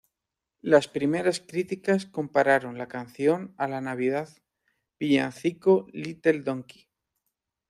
Las 0.61 0.87
primeras 0.87 1.41
críticas 1.41 2.07
compararon 2.07 2.75
la 2.79 2.87
canción 2.87 3.53
a 3.57 3.67
la 3.67 3.81
navidad 3.81 4.29
villancico 4.99 5.85
"Little 5.93 6.39
Donkey". 6.41 6.89